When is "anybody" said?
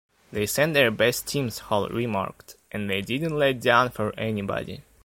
4.19-4.81